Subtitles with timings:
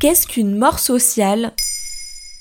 [0.00, 1.52] Qu'est-ce qu'une mort sociale?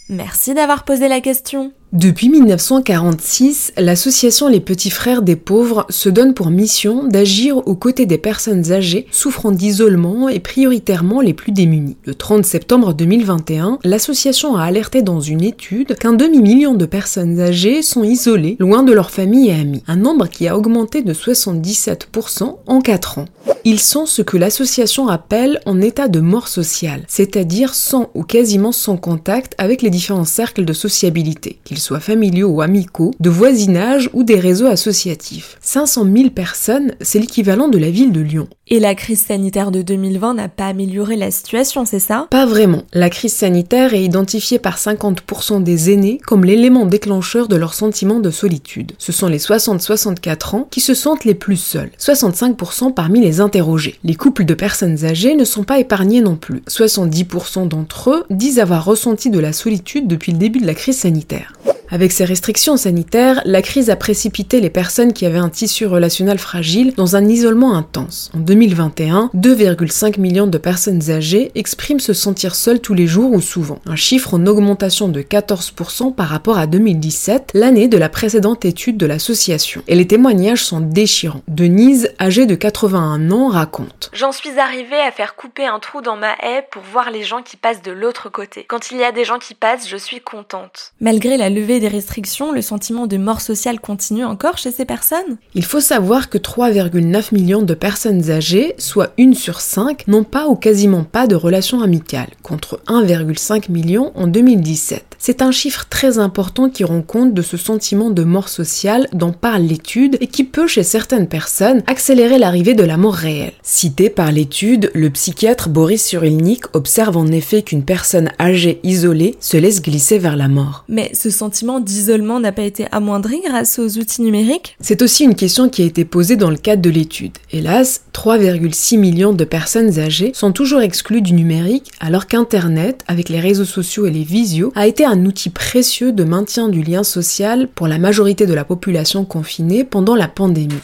[0.09, 1.71] Merci d'avoir posé la question.
[1.93, 8.07] Depuis 1946, l'association Les Petits Frères des Pauvres se donne pour mission d'agir aux côtés
[8.07, 11.97] des personnes âgées souffrant d'isolement et prioritairement les plus démunies.
[12.05, 17.83] Le 30 septembre 2021, l'association a alerté dans une étude qu'un demi-million de personnes âgées
[17.83, 22.55] sont isolées, loin de leur famille et amis, un nombre qui a augmenté de 77%
[22.65, 23.25] en 4 ans.
[23.65, 28.71] Ils sont ce que l'association appelle en état de mort sociale, c'est-à-dire sans ou quasiment
[28.71, 34.23] sans contact avec les différents cercles de sociabilité, soient familiaux ou amicaux, de voisinage ou
[34.23, 35.57] des réseaux associatifs.
[35.61, 38.47] 500 000 personnes, c'est l'équivalent de la ville de Lyon.
[38.69, 42.27] Et la crise sanitaire de 2020 n'a pas amélioré la situation, c'est ça?
[42.29, 42.83] Pas vraiment.
[42.93, 48.19] La crise sanitaire est identifiée par 50% des aînés comme l'élément déclencheur de leur sentiment
[48.19, 48.93] de solitude.
[48.97, 51.91] Ce sont les 60-64 ans qui se sentent les plus seuls.
[51.99, 53.99] 65% parmi les interrogés.
[54.03, 56.63] Les couples de personnes âgées ne sont pas épargnés non plus.
[56.69, 60.99] 70% d'entre eux disent avoir ressenti de la solitude depuis le début de la crise
[60.99, 61.53] sanitaire.
[61.93, 66.39] Avec ces restrictions sanitaires, la crise a précipité les personnes qui avaient un tissu relationnel
[66.39, 68.31] fragile dans un isolement intense.
[68.35, 73.41] En 2021, 2,5 millions de personnes âgées expriment se sentir seules tous les jours ou
[73.41, 78.65] souvent, un chiffre en augmentation de 14% par rapport à 2017, l'année de la précédente
[78.65, 79.83] étude de l'association.
[79.87, 81.43] Et les témoignages sont déchirants.
[81.47, 86.17] Denise, âgée de 81 ans, raconte J'en suis arrivée à faire couper un trou dans
[86.17, 88.65] ma haie pour voir les gens qui passent de l'autre côté.
[88.67, 90.93] Quand il y a des gens qui passent, je suis contente.
[90.99, 95.37] Malgré la levée restrictions, le sentiment de mort sociale continue encore chez ces personnes?
[95.55, 100.47] Il faut savoir que 3,9 millions de personnes âgées, soit une sur 5, n'ont pas
[100.47, 105.12] ou quasiment pas de relations amicales, contre 1,5 million en 2017.
[105.25, 109.31] C'est un chiffre très important qui rend compte de ce sentiment de mort sociale dont
[109.31, 113.53] parle l'étude et qui peut chez certaines personnes accélérer l'arrivée de la mort réelle.
[113.63, 119.55] Cité par l'étude, le psychiatre Boris Cyrulnik observe en effet qu'une personne âgée isolée se
[119.55, 120.83] laisse glisser vers la mort.
[120.89, 124.75] Mais ce sentiment d'isolement n'a pas été amoindri grâce aux outils numériques?
[124.81, 127.37] C'est aussi une question qui a été posée dans le cadre de l'étude.
[127.49, 133.39] Hélas, 3,6 millions de personnes âgées sont toujours exclues du numérique alors qu'Internet, avec les
[133.39, 137.03] réseaux sociaux et les visios, a été un un outil précieux de maintien du lien
[137.03, 140.81] social pour la majorité de la population confinée pendant la pandémie.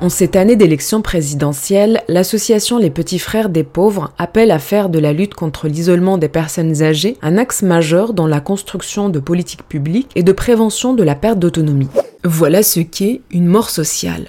[0.00, 5.00] En cette année d'élection présidentielle, l'association Les Petits Frères des Pauvres appelle à faire de
[5.00, 9.68] la lutte contre l'isolement des personnes âgées un axe majeur dans la construction de politiques
[9.68, 11.88] publiques et de prévention de la perte d'autonomie.
[12.22, 14.28] Voilà ce qu'est une mort sociale.